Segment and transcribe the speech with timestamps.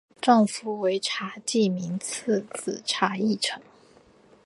[0.19, 3.61] 丈夫为查济民次子查懋成。